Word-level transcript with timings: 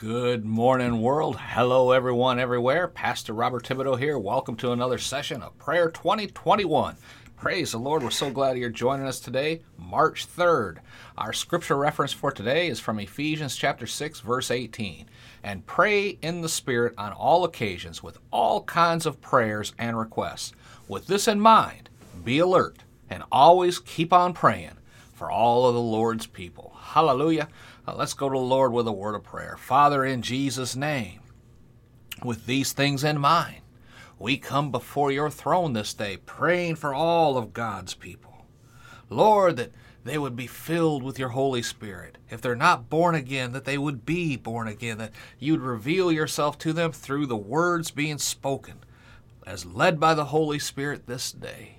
Good 0.00 0.44
morning, 0.44 1.02
world. 1.02 1.36
Hello, 1.40 1.90
everyone, 1.90 2.38
everywhere. 2.38 2.86
Pastor 2.86 3.32
Robert 3.32 3.64
Thibodeau 3.64 3.98
here. 3.98 4.16
Welcome 4.16 4.54
to 4.58 4.70
another 4.70 4.96
session 4.96 5.42
of 5.42 5.58
Prayer 5.58 5.90
2021. 5.90 6.96
Praise 7.34 7.72
the 7.72 7.78
Lord. 7.78 8.04
We're 8.04 8.10
so 8.10 8.30
glad 8.30 8.56
you're 8.56 8.70
joining 8.70 9.08
us 9.08 9.18
today, 9.18 9.62
March 9.76 10.28
3rd. 10.28 10.76
Our 11.16 11.32
scripture 11.32 11.74
reference 11.74 12.12
for 12.12 12.30
today 12.30 12.68
is 12.68 12.78
from 12.78 13.00
Ephesians 13.00 13.56
chapter 13.56 13.88
6, 13.88 14.20
verse 14.20 14.52
18. 14.52 15.06
And 15.42 15.66
pray 15.66 16.10
in 16.22 16.42
the 16.42 16.48
Spirit 16.48 16.94
on 16.96 17.10
all 17.12 17.42
occasions 17.42 18.00
with 18.00 18.18
all 18.30 18.62
kinds 18.62 19.04
of 19.04 19.20
prayers 19.20 19.74
and 19.80 19.98
requests. 19.98 20.52
With 20.86 21.08
this 21.08 21.26
in 21.26 21.40
mind, 21.40 21.90
be 22.22 22.38
alert 22.38 22.84
and 23.10 23.24
always 23.32 23.80
keep 23.80 24.12
on 24.12 24.32
praying 24.32 24.77
for 25.18 25.30
all 25.30 25.66
of 25.66 25.74
the 25.74 25.80
Lord's 25.80 26.26
people. 26.26 26.76
Hallelujah. 26.80 27.48
Uh, 27.86 27.96
let's 27.96 28.14
go 28.14 28.28
to 28.28 28.38
the 28.38 28.38
Lord 28.38 28.72
with 28.72 28.86
a 28.86 28.92
word 28.92 29.16
of 29.16 29.24
prayer. 29.24 29.56
Father, 29.58 30.04
in 30.04 30.22
Jesus' 30.22 30.76
name, 30.76 31.20
with 32.24 32.46
these 32.46 32.72
things 32.72 33.02
in 33.02 33.18
mind, 33.18 33.62
we 34.18 34.38
come 34.38 34.70
before 34.70 35.10
your 35.10 35.28
throne 35.28 35.72
this 35.72 35.92
day 35.92 36.18
praying 36.18 36.76
for 36.76 36.94
all 36.94 37.36
of 37.36 37.52
God's 37.52 37.94
people. 37.94 38.46
Lord, 39.10 39.56
that 39.56 39.72
they 40.04 40.18
would 40.18 40.36
be 40.36 40.46
filled 40.46 41.02
with 41.02 41.18
your 41.18 41.30
Holy 41.30 41.62
Spirit. 41.62 42.18
If 42.30 42.40
they're 42.40 42.54
not 42.54 42.88
born 42.88 43.14
again, 43.14 43.52
that 43.52 43.64
they 43.64 43.78
would 43.78 44.06
be 44.06 44.36
born 44.36 44.68
again, 44.68 44.98
that 44.98 45.12
you'd 45.38 45.60
reveal 45.60 46.12
yourself 46.12 46.58
to 46.58 46.72
them 46.72 46.92
through 46.92 47.26
the 47.26 47.36
words 47.36 47.90
being 47.90 48.18
spoken, 48.18 48.76
as 49.46 49.66
led 49.66 49.98
by 49.98 50.14
the 50.14 50.26
Holy 50.26 50.58
Spirit 50.58 51.06
this 51.06 51.32
day. 51.32 51.77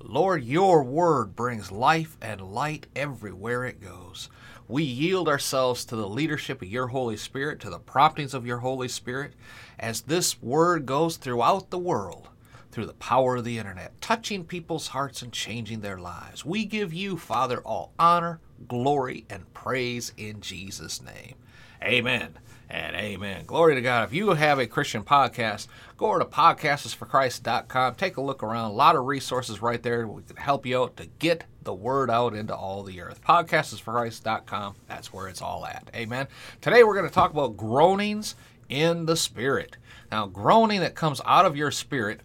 Lord, 0.00 0.44
your 0.44 0.82
word 0.82 1.34
brings 1.34 1.72
life 1.72 2.16
and 2.22 2.40
light 2.40 2.86
everywhere 2.94 3.64
it 3.64 3.80
goes. 3.80 4.28
We 4.68 4.82
yield 4.82 5.28
ourselves 5.28 5.84
to 5.86 5.96
the 5.96 6.08
leadership 6.08 6.62
of 6.62 6.68
your 6.68 6.88
Holy 6.88 7.16
Spirit, 7.16 7.60
to 7.60 7.70
the 7.70 7.78
promptings 7.78 8.34
of 8.34 8.46
your 8.46 8.58
Holy 8.58 8.88
Spirit, 8.88 9.32
as 9.78 10.02
this 10.02 10.40
word 10.42 10.86
goes 10.86 11.16
throughout 11.16 11.70
the 11.70 11.78
world 11.78 12.28
through 12.70 12.86
the 12.86 12.94
power 12.94 13.36
of 13.36 13.44
the 13.44 13.58
internet, 13.58 13.98
touching 14.00 14.44
people's 14.44 14.88
hearts 14.88 15.22
and 15.22 15.32
changing 15.32 15.80
their 15.80 15.98
lives. 15.98 16.44
We 16.44 16.64
give 16.64 16.92
you, 16.92 17.16
Father, 17.16 17.60
all 17.60 17.92
honor, 17.98 18.40
glory, 18.68 19.24
and 19.30 19.52
praise 19.54 20.12
in 20.16 20.40
Jesus' 20.40 21.02
name. 21.02 21.34
Amen 21.82 22.38
and 22.70 22.94
amen. 22.96 23.44
Glory 23.46 23.74
to 23.74 23.80
God. 23.80 24.04
If 24.04 24.12
you 24.12 24.30
have 24.30 24.58
a 24.58 24.66
Christian 24.66 25.02
podcast, 25.02 25.68
go 25.96 26.06
over 26.06 26.18
to 26.18 26.24
podcastsforchrist.com. 26.24 27.94
Take 27.94 28.16
a 28.16 28.22
look 28.22 28.42
around. 28.42 28.70
A 28.70 28.74
lot 28.74 28.96
of 28.96 29.06
resources 29.06 29.62
right 29.62 29.82
there. 29.82 30.06
We 30.06 30.22
can 30.22 30.36
help 30.36 30.66
you 30.66 30.82
out 30.82 30.96
to 30.98 31.06
get 31.18 31.44
the 31.62 31.74
word 31.74 32.10
out 32.10 32.34
into 32.34 32.54
all 32.54 32.82
the 32.82 33.00
earth. 33.00 33.22
Podcastsforchrist.com. 33.22 34.74
That's 34.86 35.12
where 35.12 35.28
it's 35.28 35.42
all 35.42 35.66
at. 35.66 35.90
Amen. 35.94 36.28
Today 36.60 36.84
we're 36.84 36.94
going 36.94 37.08
to 37.08 37.14
talk 37.14 37.30
about 37.30 37.56
groanings 37.56 38.34
in 38.68 39.06
the 39.06 39.16
spirit. 39.16 39.76
Now, 40.10 40.26
groaning 40.26 40.80
that 40.80 40.94
comes 40.94 41.20
out 41.24 41.46
of 41.46 41.56
your 41.56 41.70
spirit 41.70 42.20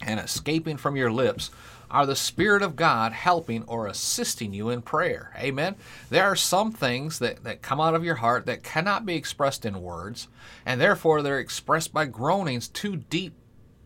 and 0.00 0.20
escaping 0.20 0.76
from 0.76 0.96
your 0.96 1.10
lips 1.10 1.50
are 1.90 2.06
the 2.06 2.16
Spirit 2.16 2.62
of 2.62 2.76
God 2.76 3.12
helping 3.12 3.62
or 3.64 3.86
assisting 3.86 4.52
you 4.52 4.70
in 4.70 4.82
prayer. 4.82 5.32
Amen. 5.38 5.76
There 6.10 6.24
are 6.24 6.36
some 6.36 6.72
things 6.72 7.18
that, 7.20 7.44
that 7.44 7.62
come 7.62 7.80
out 7.80 7.94
of 7.94 8.04
your 8.04 8.16
heart 8.16 8.46
that 8.46 8.62
cannot 8.62 9.06
be 9.06 9.14
expressed 9.14 9.64
in 9.64 9.82
words, 9.82 10.28
and 10.64 10.80
therefore 10.80 11.22
they're 11.22 11.38
expressed 11.38 11.92
by 11.92 12.06
groanings 12.06 12.68
too 12.68 12.96
deep, 12.96 13.34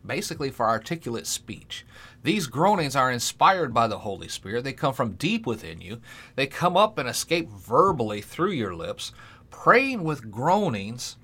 basically, 0.05 0.49
for 0.49 0.67
articulate 0.67 1.27
speech. 1.27 1.85
These 2.23 2.47
groanings 2.47 2.95
are 2.95 3.11
inspired 3.11 3.73
by 3.73 3.87
the 3.87 3.99
Holy 3.99 4.27
Spirit. 4.27 4.63
They 4.63 4.73
come 4.73 4.93
from 4.93 5.13
deep 5.13 5.45
within 5.47 5.81
you. 5.81 6.01
They 6.35 6.47
come 6.47 6.77
up 6.77 6.97
and 6.97 7.09
escape 7.09 7.49
verbally 7.49 8.21
through 8.21 8.51
your 8.51 8.75
lips. 8.75 9.11
Praying 9.49 10.03
with 10.03 10.31
groanings 10.31 11.17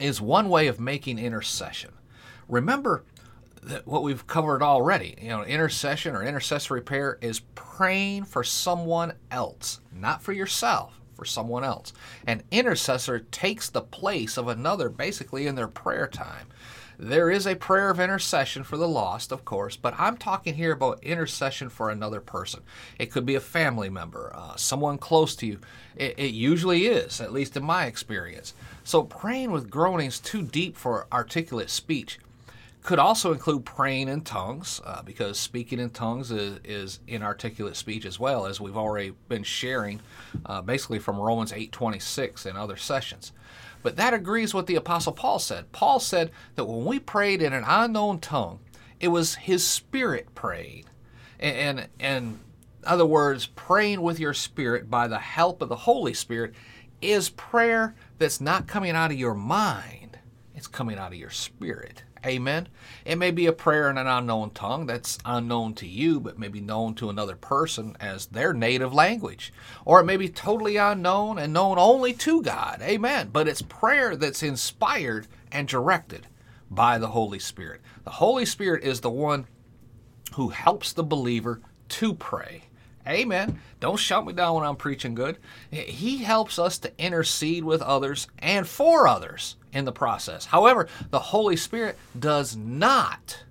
is 0.00 0.20
one 0.20 0.48
way 0.48 0.66
of 0.66 0.80
making 0.80 1.18
intercession. 1.18 1.92
Remember, 2.48 3.04
what 3.84 4.02
we've 4.02 4.26
covered 4.26 4.62
already. 4.62 5.16
You 5.20 5.28
know, 5.28 5.42
intercession 5.42 6.14
or 6.14 6.22
intercessory 6.22 6.82
prayer 6.82 7.18
is 7.20 7.40
praying 7.54 8.24
for 8.24 8.44
someone 8.44 9.14
else, 9.30 9.80
not 9.92 10.22
for 10.22 10.32
yourself, 10.32 11.00
for 11.14 11.24
someone 11.24 11.64
else. 11.64 11.92
An 12.26 12.42
intercessor 12.50 13.20
takes 13.20 13.68
the 13.68 13.82
place 13.82 14.36
of 14.36 14.48
another 14.48 14.88
basically 14.88 15.46
in 15.46 15.54
their 15.54 15.68
prayer 15.68 16.06
time. 16.06 16.48
There 16.96 17.28
is 17.28 17.46
a 17.46 17.56
prayer 17.56 17.90
of 17.90 17.98
intercession 17.98 18.62
for 18.62 18.76
the 18.76 18.86
lost, 18.86 19.32
of 19.32 19.44
course, 19.44 19.76
but 19.76 19.94
I'm 19.98 20.16
talking 20.16 20.54
here 20.54 20.72
about 20.72 21.02
intercession 21.02 21.68
for 21.68 21.90
another 21.90 22.20
person. 22.20 22.60
It 23.00 23.10
could 23.10 23.26
be 23.26 23.34
a 23.34 23.40
family 23.40 23.90
member, 23.90 24.30
uh, 24.32 24.54
someone 24.54 24.98
close 24.98 25.34
to 25.36 25.46
you. 25.46 25.58
It, 25.96 26.16
it 26.16 26.34
usually 26.34 26.86
is, 26.86 27.20
at 27.20 27.32
least 27.32 27.56
in 27.56 27.64
my 27.64 27.86
experience. 27.86 28.54
So 28.84 29.02
praying 29.02 29.50
with 29.50 29.70
groanings 29.70 30.20
too 30.20 30.42
deep 30.42 30.76
for 30.76 31.08
articulate 31.12 31.70
speech 31.70 32.20
could 32.84 32.98
also 32.98 33.32
include 33.32 33.64
praying 33.64 34.08
in 34.08 34.20
tongues, 34.20 34.78
uh, 34.84 35.00
because 35.02 35.40
speaking 35.40 35.80
in 35.80 35.88
tongues 35.88 36.30
is, 36.30 36.60
is, 36.64 37.00
inarticulate 37.08 37.76
speech 37.76 38.04
as 38.04 38.20
well, 38.20 38.44
as 38.44 38.60
we've 38.60 38.76
already 38.76 39.14
been 39.26 39.42
sharing, 39.42 40.00
uh, 40.44 40.60
basically 40.60 40.98
from 40.98 41.18
Romans 41.18 41.50
8:26 41.50 42.44
and 42.44 42.58
other 42.58 42.76
sessions. 42.76 43.32
But 43.82 43.96
that 43.96 44.12
agrees 44.12 44.52
with 44.52 44.66
the 44.66 44.74
Apostle 44.74 45.12
Paul 45.12 45.38
said. 45.38 45.72
Paul 45.72 45.98
said 45.98 46.30
that 46.56 46.66
when 46.66 46.84
we 46.84 46.98
prayed 46.98 47.40
in 47.40 47.54
an 47.54 47.64
unknown 47.66 48.20
tongue, 48.20 48.60
it 49.00 49.08
was 49.08 49.34
his 49.36 49.66
spirit 49.66 50.34
praying, 50.34 50.84
and 51.40 51.56
and, 51.56 51.88
and 51.98 52.40
other 52.84 53.06
words, 53.06 53.46
praying 53.46 54.02
with 54.02 54.20
your 54.20 54.34
spirit 54.34 54.90
by 54.90 55.08
the 55.08 55.18
help 55.18 55.62
of 55.62 55.70
the 55.70 55.76
Holy 55.76 56.12
Spirit 56.12 56.52
is 57.00 57.30
prayer 57.30 57.94
that's 58.18 58.42
not 58.42 58.66
coming 58.66 58.90
out 58.90 59.10
of 59.10 59.16
your 59.18 59.34
mind; 59.34 60.18
it's 60.54 60.66
coming 60.66 60.98
out 60.98 61.12
of 61.12 61.18
your 61.18 61.30
spirit. 61.30 62.02
Amen. 62.24 62.68
It 63.04 63.16
may 63.16 63.30
be 63.30 63.46
a 63.46 63.52
prayer 63.52 63.90
in 63.90 63.98
an 63.98 64.06
unknown 64.06 64.50
tongue 64.50 64.86
that's 64.86 65.18
unknown 65.24 65.74
to 65.74 65.86
you, 65.86 66.20
but 66.20 66.38
may 66.38 66.48
be 66.48 66.60
known 66.60 66.94
to 66.94 67.10
another 67.10 67.36
person 67.36 67.96
as 68.00 68.26
their 68.26 68.54
native 68.54 68.94
language. 68.94 69.52
Or 69.84 70.00
it 70.00 70.04
may 70.04 70.16
be 70.16 70.28
totally 70.28 70.76
unknown 70.76 71.38
and 71.38 71.52
known 71.52 71.78
only 71.78 72.12
to 72.14 72.42
God. 72.42 72.80
Amen. 72.82 73.30
But 73.32 73.48
it's 73.48 73.62
prayer 73.62 74.16
that's 74.16 74.42
inspired 74.42 75.26
and 75.52 75.68
directed 75.68 76.26
by 76.70 76.98
the 76.98 77.08
Holy 77.08 77.38
Spirit. 77.38 77.80
The 78.04 78.10
Holy 78.10 78.46
Spirit 78.46 78.84
is 78.84 79.00
the 79.00 79.10
one 79.10 79.46
who 80.34 80.48
helps 80.48 80.92
the 80.92 81.04
believer 81.04 81.60
to 81.90 82.14
pray. 82.14 82.64
Amen. 83.06 83.60
Don't 83.80 83.98
shout 83.98 84.26
me 84.26 84.32
down 84.32 84.54
when 84.54 84.64
I'm 84.64 84.76
preaching 84.76 85.14
good. 85.14 85.36
He 85.70 86.18
helps 86.18 86.58
us 86.58 86.78
to 86.78 86.92
intercede 86.98 87.62
with 87.62 87.82
others 87.82 88.28
and 88.38 88.66
for 88.66 89.06
others 89.06 89.56
in 89.74 89.84
the 89.84 89.92
process. 89.92 90.46
However, 90.46 90.88
the 91.10 91.18
Holy 91.18 91.56
Spirit 91.56 91.98
does 92.18 92.56
not 92.56 93.42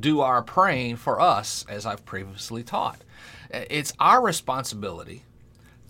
do 0.00 0.20
our 0.20 0.42
praying 0.42 0.96
for 0.96 1.20
us, 1.20 1.64
as 1.68 1.84
I've 1.86 2.04
previously 2.06 2.64
taught. 2.64 3.02
It's 3.50 3.92
our 4.00 4.22
responsibility 4.22 5.22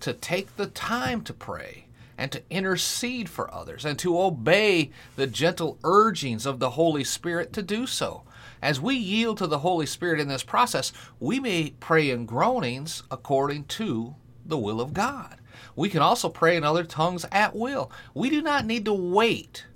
to 0.00 0.12
take 0.12 0.56
the 0.56 0.66
time 0.66 1.22
to 1.22 1.32
pray 1.32 1.86
and 2.18 2.32
to 2.32 2.42
intercede 2.50 3.28
for 3.28 3.52
others 3.54 3.84
and 3.84 3.98
to 4.00 4.20
obey 4.20 4.90
the 5.16 5.28
gentle 5.28 5.78
urgings 5.84 6.44
of 6.44 6.58
the 6.58 6.70
Holy 6.70 7.04
Spirit 7.04 7.52
to 7.52 7.62
do 7.62 7.86
so. 7.86 8.24
As 8.60 8.80
we 8.80 8.96
yield 8.96 9.38
to 9.38 9.46
the 9.46 9.60
Holy 9.60 9.86
Spirit 9.86 10.20
in 10.20 10.28
this 10.28 10.42
process, 10.42 10.92
we 11.18 11.40
may 11.40 11.74
pray 11.80 12.10
in 12.10 12.26
groanings 12.26 13.02
according 13.10 13.64
to 13.64 14.14
the 14.44 14.58
will 14.58 14.80
of 14.80 14.92
God. 14.92 15.36
We 15.76 15.88
can 15.88 16.00
also 16.00 16.28
pray 16.28 16.56
in 16.56 16.64
other 16.64 16.84
tongues 16.84 17.26
at 17.32 17.54
will. 17.54 17.90
We 18.14 18.30
do 18.30 18.42
not 18.42 18.66
need 18.66 18.84
to 18.86 18.92
wait 18.92 19.66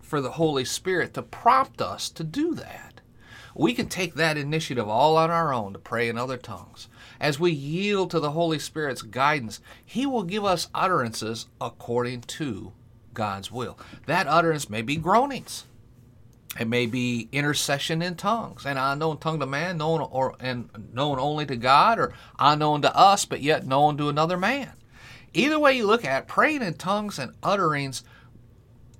for 0.00 0.20
the 0.20 0.32
Holy 0.32 0.64
Spirit 0.64 1.14
to 1.14 1.22
prompt 1.22 1.80
us 1.80 2.10
to 2.10 2.24
do 2.24 2.54
that. 2.54 3.00
We 3.54 3.74
can 3.74 3.88
take 3.88 4.14
that 4.14 4.36
initiative 4.36 4.88
all 4.88 5.16
on 5.16 5.30
our 5.30 5.52
own 5.52 5.72
to 5.72 5.78
pray 5.78 6.08
in 6.08 6.16
other 6.16 6.36
tongues. 6.36 6.88
As 7.20 7.38
we 7.38 7.50
yield 7.52 8.10
to 8.10 8.20
the 8.20 8.30
Holy 8.30 8.58
Spirit's 8.58 9.02
guidance, 9.02 9.60
He 9.84 10.06
will 10.06 10.22
give 10.22 10.44
us 10.44 10.68
utterances 10.74 11.46
according 11.60 12.22
to 12.22 12.72
God's 13.12 13.50
will. 13.50 13.78
That 14.06 14.26
utterance 14.26 14.70
may 14.70 14.82
be 14.82 14.96
groanings. 14.96 15.64
It 16.58 16.66
may 16.66 16.86
be 16.86 17.28
intercession 17.30 18.02
in 18.02 18.16
tongues, 18.16 18.66
an 18.66 18.76
unknown 18.76 19.18
tongue 19.18 19.38
to 19.38 19.46
man, 19.46 19.78
known 19.78 20.00
or 20.00 20.34
and 20.40 20.68
known 20.92 21.20
only 21.20 21.46
to 21.46 21.56
God, 21.56 21.98
or 21.98 22.12
unknown 22.38 22.82
to 22.82 22.96
us, 22.96 23.24
but 23.24 23.40
yet 23.40 23.66
known 23.66 23.96
to 23.98 24.08
another 24.08 24.36
man. 24.36 24.72
Either 25.32 25.58
way 25.58 25.76
you 25.76 25.86
look 25.86 26.04
at 26.04 26.22
it, 26.22 26.28
praying 26.28 26.62
in 26.62 26.74
tongues 26.74 27.18
and 27.18 27.34
utterings, 27.42 28.02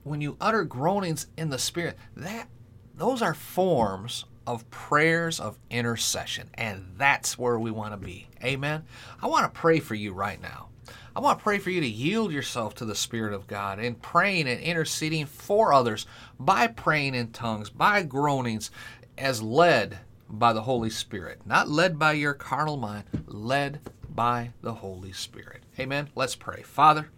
when 0.04 0.20
you 0.20 0.36
utter 0.40 0.64
groanings 0.64 1.26
in 1.36 1.50
the 1.50 1.58
spirit, 1.58 1.96
that 2.16 2.48
those 2.94 3.22
are 3.22 3.34
forms 3.34 4.24
of 4.46 4.68
prayers 4.70 5.38
of 5.38 5.58
intercession, 5.70 6.48
and 6.54 6.92
that's 6.96 7.38
where 7.38 7.58
we 7.58 7.70
want 7.70 7.92
to 7.92 7.96
be. 7.96 8.28
Amen. 8.42 8.84
I 9.22 9.26
want 9.26 9.52
to 9.52 9.60
pray 9.60 9.80
for 9.80 9.94
you 9.94 10.12
right 10.12 10.40
now. 10.40 10.68
I 11.14 11.20
want 11.20 11.38
to 11.38 11.42
pray 11.42 11.58
for 11.58 11.70
you 11.70 11.80
to 11.80 11.88
yield 11.88 12.32
yourself 12.32 12.74
to 12.76 12.84
the 12.84 12.94
Spirit 12.94 13.34
of 13.34 13.46
God 13.46 13.80
in 13.80 13.94
praying 13.96 14.48
and 14.48 14.60
interceding 14.60 15.26
for 15.26 15.72
others 15.72 16.06
by 16.38 16.68
praying 16.68 17.14
in 17.14 17.32
tongues, 17.32 17.68
by 17.68 18.02
groanings, 18.02 18.70
as 19.18 19.42
led 19.42 19.98
by 20.28 20.52
the 20.52 20.62
Holy 20.62 20.90
Spirit. 20.90 21.40
Not 21.44 21.68
led 21.68 21.98
by 21.98 22.12
your 22.12 22.34
carnal 22.34 22.76
mind, 22.76 23.04
led 23.26 23.80
by 24.14 24.50
the 24.62 24.74
Holy 24.74 25.12
Spirit. 25.12 25.62
Amen. 25.78 26.08
Let's 26.14 26.34
pray. 26.34 26.62
Father, 26.62 27.08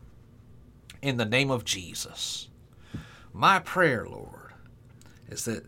in 1.00 1.17
the 1.17 1.25
name 1.25 1.50
of 1.50 1.65
Jesus. 1.65 2.49
My 3.33 3.59
prayer, 3.59 4.06
Lord, 4.06 4.53
is 5.29 5.44
that 5.47 5.65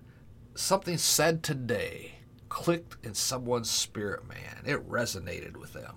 something 0.54 0.98
said 0.98 1.42
today 1.42 2.16
clicked 2.48 3.04
in 3.04 3.14
someone's 3.14 3.70
spirit, 3.70 4.28
man. 4.28 4.62
It 4.64 4.88
resonated 4.88 5.56
with 5.56 5.72
them. 5.72 5.96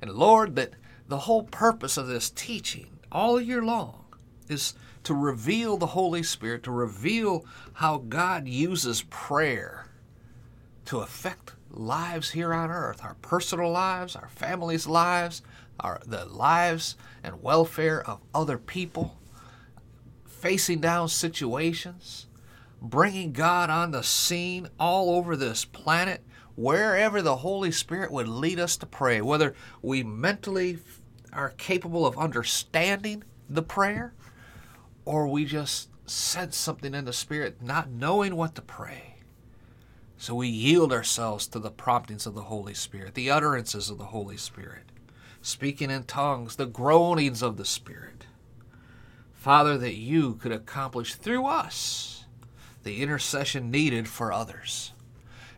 And 0.00 0.12
Lord, 0.12 0.56
that 0.56 0.72
the 1.08 1.18
whole 1.18 1.42
purpose 1.42 1.96
of 1.96 2.06
this 2.06 2.30
teaching 2.30 2.98
all 3.10 3.40
year 3.40 3.62
long 3.62 4.04
is 4.48 4.74
to 5.04 5.14
reveal 5.14 5.76
the 5.76 5.86
Holy 5.86 6.22
Spirit, 6.22 6.62
to 6.62 6.70
reveal 6.70 7.44
how 7.74 7.98
God 7.98 8.48
uses 8.48 9.02
prayer 9.10 9.86
to 10.86 11.00
affect 11.00 11.52
lives 11.72 12.30
here 12.30 12.52
on 12.52 12.70
earth, 12.70 13.02
our 13.02 13.14
personal 13.22 13.70
lives, 13.70 14.14
our 14.14 14.28
families' 14.28 14.86
lives, 14.86 15.42
our 15.80 16.00
the 16.06 16.24
lives 16.26 16.96
and 17.22 17.42
welfare 17.42 18.06
of 18.06 18.20
other 18.34 18.58
people, 18.58 19.18
facing 20.26 20.80
down 20.80 21.08
situations, 21.08 22.26
bringing 22.80 23.32
God 23.32 23.70
on 23.70 23.90
the 23.90 24.02
scene 24.02 24.68
all 24.78 25.10
over 25.10 25.36
this 25.36 25.64
planet, 25.64 26.22
wherever 26.54 27.22
the 27.22 27.36
Holy 27.36 27.72
Spirit 27.72 28.12
would 28.12 28.28
lead 28.28 28.60
us 28.60 28.76
to 28.76 28.86
pray, 28.86 29.20
whether 29.20 29.54
we 29.80 30.02
mentally 30.02 30.78
are 31.32 31.50
capable 31.50 32.04
of 32.04 32.18
understanding 32.18 33.24
the 33.48 33.62
prayer 33.62 34.12
or 35.04 35.26
we 35.26 35.44
just 35.44 35.88
sense 36.06 36.56
something 36.56 36.94
in 36.94 37.04
the 37.04 37.12
Spirit, 37.12 37.62
not 37.62 37.90
knowing 37.90 38.36
what 38.36 38.54
to 38.54 38.62
pray. 38.62 39.11
So 40.22 40.36
we 40.36 40.46
yield 40.46 40.92
ourselves 40.92 41.48
to 41.48 41.58
the 41.58 41.72
promptings 41.72 42.26
of 42.26 42.34
the 42.34 42.42
Holy 42.42 42.74
Spirit, 42.74 43.14
the 43.14 43.28
utterances 43.28 43.90
of 43.90 43.98
the 43.98 44.04
Holy 44.04 44.36
Spirit, 44.36 44.84
speaking 45.40 45.90
in 45.90 46.04
tongues, 46.04 46.54
the 46.54 46.64
groanings 46.64 47.42
of 47.42 47.56
the 47.56 47.64
Spirit. 47.64 48.26
Father, 49.32 49.76
that 49.78 49.96
you 49.96 50.34
could 50.36 50.52
accomplish 50.52 51.16
through 51.16 51.46
us 51.46 52.26
the 52.84 53.02
intercession 53.02 53.72
needed 53.72 54.06
for 54.06 54.32
others. 54.32 54.92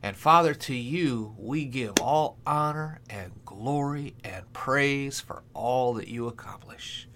And 0.02 0.16
Father, 0.16 0.54
to 0.54 0.74
you 0.74 1.34
we 1.36 1.66
give 1.66 2.00
all 2.00 2.38
honor 2.46 3.00
and 3.10 3.32
glory 3.44 4.14
and 4.24 4.50
praise 4.54 5.20
for 5.20 5.42
all 5.52 5.92
that 5.92 6.08
you 6.08 6.26
accomplish. 6.26 7.06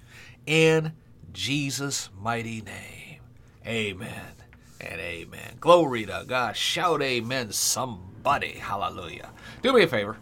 In 0.45 0.93
Jesus' 1.33 2.11
mighty 2.15 2.61
name. 2.61 3.21
Amen 3.67 4.38
and 4.81 5.01
amen. 5.01 5.57
Glory 5.61 6.07
to 6.07 6.25
God. 6.27 6.57
Shout 6.57 7.03
amen, 7.03 7.53
somebody. 7.53 8.53
Hallelujah. 8.53 9.31
Do 9.63 9.73
me 9.73 9.83
a 9.83 9.89
favor. 9.89 10.17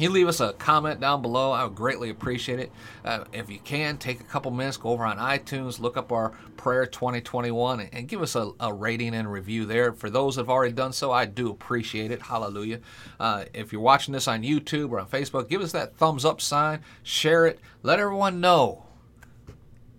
You 0.00 0.08
leave 0.08 0.28
us 0.28 0.40
a 0.40 0.54
comment 0.54 0.98
down 0.98 1.20
below. 1.20 1.52
I 1.52 1.64
would 1.64 1.74
greatly 1.74 2.08
appreciate 2.08 2.58
it. 2.58 2.72
Uh, 3.04 3.24
if 3.34 3.50
you 3.50 3.58
can, 3.58 3.98
take 3.98 4.18
a 4.18 4.24
couple 4.24 4.50
minutes, 4.50 4.78
go 4.78 4.88
over 4.88 5.04
on 5.04 5.18
iTunes, 5.18 5.78
look 5.78 5.98
up 5.98 6.10
our 6.10 6.30
Prayer 6.56 6.86
2021, 6.86 7.80
and, 7.92 8.08
give 8.08 8.22
us 8.22 8.34
a, 8.34 8.50
a, 8.60 8.72
rating 8.72 9.14
and 9.14 9.30
review 9.30 9.66
there. 9.66 9.92
For 9.92 10.08
those 10.08 10.36
that 10.36 10.42
have 10.42 10.48
already 10.48 10.72
done 10.72 10.94
so, 10.94 11.12
I 11.12 11.26
do 11.26 11.50
appreciate 11.50 12.10
it. 12.10 12.22
Hallelujah. 12.22 12.80
Uh, 13.18 13.44
if 13.52 13.72
you're 13.72 13.82
watching 13.82 14.14
this 14.14 14.26
on 14.26 14.42
YouTube 14.42 14.90
or 14.90 15.00
on 15.00 15.06
Facebook, 15.06 15.50
give 15.50 15.60
us 15.60 15.72
that 15.72 15.98
thumbs 15.98 16.24
up 16.24 16.40
sign, 16.40 16.80
share 17.02 17.44
it, 17.44 17.60
let 17.82 18.00
everyone 18.00 18.40
know 18.40 18.84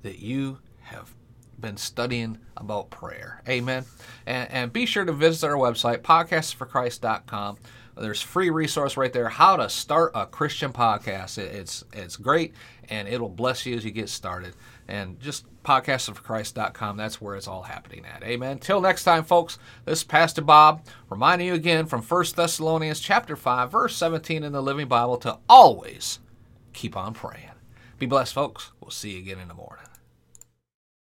that 0.02 0.18
you 0.18 0.58
have 0.82 1.14
been 1.62 1.78
studying 1.78 2.40
about 2.58 2.90
prayer. 2.90 3.42
Amen. 3.48 3.86
And, 4.26 4.52
and 4.52 4.74
be 4.74 4.86
sure 4.86 5.06
to 5.06 5.14
visit 5.14 5.48
our 5.48 5.56
website, 5.56 6.00
podcastsforchrist.com. 6.00 7.58
There's 7.98 8.22
free 8.22 8.50
resource 8.50 8.98
right 8.98 9.12
there, 9.12 9.30
how 9.30 9.58
to 9.58 9.70
start 9.70 10.12
a 10.16 10.26
Christian 10.26 10.74
podcast. 10.74 11.38
It, 11.38 11.54
it's 11.54 11.84
it's 11.94 12.16
great, 12.16 12.54
and 12.90 13.08
it'll 13.08 13.30
bless 13.30 13.66
you 13.66 13.76
as 13.76 13.86
you 13.86 13.92
get 13.92 14.10
started. 14.10 14.56
And 14.88 15.20
just 15.20 15.46
podcastsforchrist.com, 15.64 16.98
that's 16.98 17.22
where 17.22 17.36
it's 17.36 17.48
all 17.48 17.64
happening 17.64 18.06
at. 18.06 18.24
Amen. 18.24 18.60
Till 18.60 18.82
next 18.82 19.04
time, 19.04 19.24
folks, 19.24 19.60
this 19.86 20.00
is 20.00 20.04
Pastor 20.04 20.42
Bob 20.42 20.86
reminding 21.10 21.48
you 21.48 21.54
again 21.54 21.86
from 21.86 22.02
1 22.02 22.26
Thessalonians 22.36 23.00
chapter 23.00 23.36
5, 23.36 23.72
verse 23.72 23.96
17 23.96 24.44
in 24.44 24.52
the 24.52 24.62
Living 24.62 24.88
Bible 24.88 25.18
to 25.18 25.38
always 25.48 26.20
keep 26.74 26.98
on 26.98 27.14
praying. 27.14 27.52
Be 28.00 28.06
blessed, 28.06 28.34
folks. 28.34 28.72
We'll 28.82 28.90
see 28.92 29.12
you 29.12 29.20
again 29.20 29.40
in 29.40 29.48
the 29.48 29.54
morning. 29.54 29.91